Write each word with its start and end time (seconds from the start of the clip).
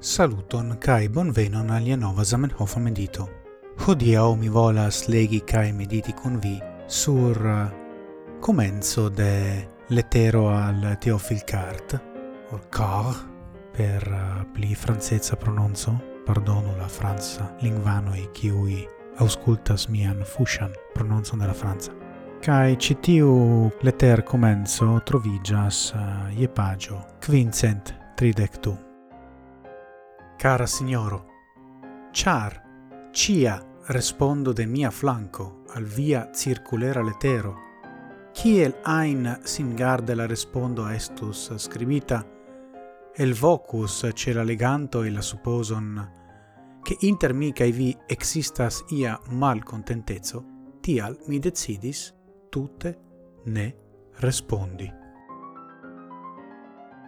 Saluton 0.00 0.76
kai 0.78 1.08
bonvenon 1.08 1.70
alia 1.70 1.96
nova 1.96 2.24
Zamenhof 2.24 2.76
medito. 2.76 3.28
Hodiaŭ 3.86 4.36
mi 4.36 4.48
volas 4.48 5.08
legi 5.08 5.40
kai 5.40 5.72
mediti 5.72 6.12
kun 6.12 6.38
vi 6.40 6.60
sur 6.86 7.36
uh, 7.36 7.70
comenzo 8.40 9.08
de 9.08 9.66
lettero 9.88 10.48
al 10.48 10.96
Theophil 11.00 11.40
Cart, 11.46 12.00
or 12.50 12.60
car 12.68 13.14
per 13.72 14.06
uh, 14.12 14.52
pli 14.52 14.74
francezza 14.74 15.36
prononzo, 15.36 15.98
pardonu 16.24 16.76
la 16.76 16.88
franca 16.88 17.56
lingvanoi 17.60 18.28
kiui 18.32 18.86
auscultas 19.16 19.88
mian 19.88 20.22
fushan 20.24 20.72
prononzo 20.92 21.36
della 21.36 21.54
franza. 21.54 21.92
Kai 22.40 22.76
citiu 22.76 23.70
letter 23.80 24.22
comenzo 24.22 25.00
trovigas 25.04 25.92
uh, 25.94 26.28
je 26.28 26.48
pagio 26.48 27.04
quincent 27.24 27.94
tridectu. 28.14 28.83
Cara 30.44 30.66
signoro, 30.66 31.24
char, 32.12 33.08
cia 33.12 33.66
respondo 33.86 34.52
de 34.52 34.66
mia 34.66 34.90
flanco 34.90 35.62
al 35.68 35.84
via 35.84 36.28
circulera 36.34 37.02
letero, 37.02 37.56
kiel 38.30 38.76
ein 38.84 39.40
sin 39.42 39.74
garde 39.74 40.14
la 40.14 40.26
respondo 40.26 40.86
estus 40.86 41.50
scribita, 41.56 42.22
el 43.16 43.32
vocus 43.32 44.10
ce 44.12 44.34
la 44.34 44.42
leganto 44.42 45.02
e 45.02 45.08
la 45.08 45.22
supposon 45.22 46.10
che 46.82 46.98
inter 47.06 47.32
mi 47.32 47.50
cae 47.54 47.72
vi 47.72 47.96
existas 48.06 48.84
ia 48.90 49.18
mal 49.30 49.62
contentezzo, 49.62 50.44
tial 50.80 51.18
mi 51.24 51.38
decidis 51.38 52.12
tutte 52.50 52.98
ne 53.44 53.76
respondi. 54.16 55.03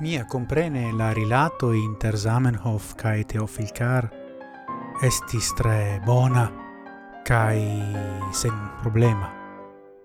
mia 0.00 0.24
comprene 0.26 0.92
la 0.92 1.12
rilato 1.12 1.72
inter 1.72 2.16
Zamenhof 2.16 2.94
cae 2.94 3.24
Teofilcar 3.24 4.06
estis 5.02 5.50
tre 5.58 6.00
bona 6.06 6.44
cae 7.26 8.30
sen 8.32 8.54
problema. 8.82 9.28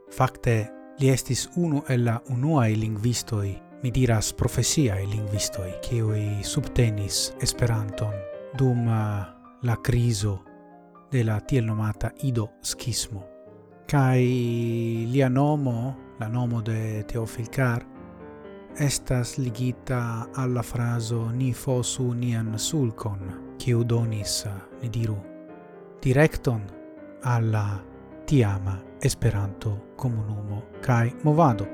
Fakte, 0.10 0.56
li 0.98 1.10
estis 1.10 1.46
unu 1.56 1.84
el 1.90 2.04
la 2.06 2.18
unuae 2.30 2.74
lingvistoi, 2.76 3.54
mi 3.84 3.92
diras 3.92 4.34
profesiae 4.34 5.06
lingvistoi, 5.06 5.72
kiui 5.86 6.42
subtenis 6.44 7.34
Esperanton 7.42 8.18
dum 8.58 8.88
uh, 8.88 9.24
la 9.62 9.78
criso 9.82 10.40
de 11.12 11.24
la 11.24 11.40
tiel 11.40 11.66
nomata 11.66 12.12
Ido 12.24 12.50
Schismo. 12.62 13.28
Cai 13.86 15.06
lia 15.12 15.30
nomo, 15.30 15.96
la 16.20 16.28
nomo 16.28 16.62
de 16.62 17.04
Teofilcar, 17.04 17.93
estas 18.78 19.38
ligita 19.38 20.28
alla 20.34 20.62
fraso 20.62 21.30
ni 21.30 21.54
fosu 21.54 22.12
nian 22.14 22.60
sulcon, 22.60 23.54
quiu 23.58 23.84
donis, 23.84 24.48
ni 24.82 24.90
diru, 24.90 25.18
directon 26.02 26.62
alla 27.22 27.84
tiama 28.26 28.82
Esperanto 29.00 29.92
comunumo 29.96 30.64
cae 30.82 31.12
movado. 31.24 31.68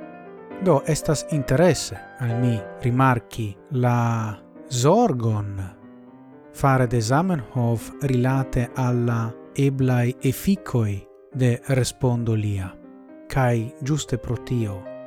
Do 0.63 0.81
estas 0.85 1.25
interesse 1.29 1.97
al 2.19 2.39
mi 2.39 2.59
rimarchi 2.81 3.55
la 3.69 4.35
zorgon 4.67 5.77
fare 6.51 6.87
de 6.87 6.99
Zamenhof 6.99 7.91
rilate 8.01 8.69
alla 8.73 9.33
eblai 9.53 10.15
efficoi 10.19 11.07
de 11.31 11.61
respondo 11.67 12.33
lia, 12.33 12.75
cae 13.27 13.75
giuste 13.81 14.17
pro 14.17 14.35
tio 14.43 14.98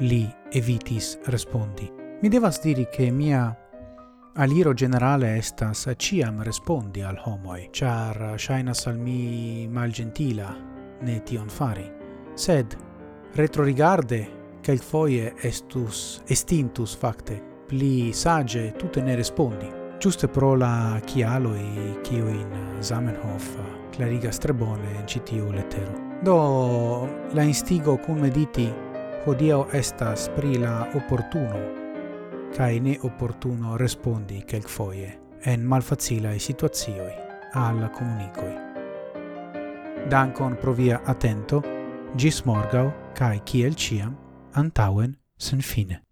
li 0.00 0.28
evitis 0.52 1.18
respondi. 1.24 1.90
Mi 2.22 2.28
devas 2.28 2.60
diri 2.60 2.88
che 2.90 3.10
mia 3.10 3.56
aliro 4.34 4.72
generale 4.72 5.36
estas 5.36 5.88
ciam 5.96 6.42
respondi 6.42 7.02
al 7.02 7.18
homoi, 7.24 7.68
char 7.70 8.34
shainas 8.36 8.86
al 8.86 8.98
mi 8.98 9.68
malgentila 9.68 10.54
ne 11.00 11.22
tion 11.22 11.48
fari. 11.48 11.90
Sed, 12.34 12.76
retrorigarde, 13.34 14.28
quelcfoie 14.64 15.34
estus 15.40 16.22
estintus 16.26 16.96
facte, 16.96 17.42
pli 17.66 18.12
sage 18.12 18.72
tutte 18.72 19.02
ne 19.02 19.14
respondi. 19.14 19.78
Giuste 19.98 20.28
pro 20.28 20.54
la 20.56 20.98
chialoi 21.04 21.98
in 22.10 22.76
Zamenhof 22.80 23.56
clarigas 23.90 24.38
tre 24.38 24.52
in 24.52 25.06
citiu 25.06 25.50
lettero. 25.50 25.92
Do 26.22 27.08
la 27.32 27.42
instigo 27.42 27.98
cum 27.98 28.20
mediti 28.20 28.88
hodiaŭ 29.24 29.64
estas 29.76 30.30
pri 30.36 30.54
la 30.62 30.86
opportuno, 30.96 31.58
kaj 32.56 32.80
ne 32.80 32.94
opportuno 33.04 33.76
respondi 33.76 34.40
kelkfoje 34.48 35.10
en 35.44 35.66
malfacilaj 35.68 36.38
situacioj 36.38 37.10
al 37.54 37.82
komunikoj. 37.98 38.52
Dankon 40.10 40.56
pro 40.62 40.72
via 40.72 41.00
atento, 41.06 41.62
ĝis 42.16 42.44
morgaŭ 42.44 42.86
kaj 43.18 43.36
ciam, 43.76 44.16
antauen 44.54 45.16
sen 45.38 45.60
fine. 45.60 46.09